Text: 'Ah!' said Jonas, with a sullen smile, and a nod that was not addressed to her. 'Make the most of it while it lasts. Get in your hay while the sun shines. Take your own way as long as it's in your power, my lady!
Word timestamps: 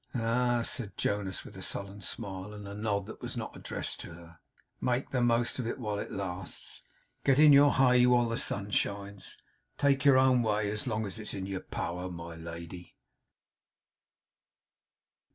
'Ah!' 0.15 0.63
said 0.63 0.97
Jonas, 0.97 1.45
with 1.45 1.55
a 1.55 1.61
sullen 1.61 2.01
smile, 2.01 2.53
and 2.53 2.67
a 2.67 2.73
nod 2.73 3.05
that 3.05 3.21
was 3.21 3.37
not 3.37 3.55
addressed 3.55 3.99
to 3.99 4.15
her. 4.15 4.39
'Make 4.81 5.11
the 5.11 5.21
most 5.21 5.59
of 5.59 5.67
it 5.67 5.77
while 5.77 5.99
it 5.99 6.09
lasts. 6.11 6.81
Get 7.23 7.37
in 7.37 7.53
your 7.53 7.71
hay 7.75 8.07
while 8.07 8.27
the 8.29 8.35
sun 8.37 8.71
shines. 8.71 9.37
Take 9.77 10.03
your 10.03 10.17
own 10.17 10.41
way 10.41 10.71
as 10.71 10.87
long 10.87 11.05
as 11.05 11.19
it's 11.19 11.35
in 11.35 11.45
your 11.45 11.59
power, 11.61 12.09
my 12.09 12.33
lady! 12.33 12.95